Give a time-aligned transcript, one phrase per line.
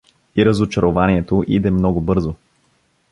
[0.35, 2.35] И разочарованието иде много бързо.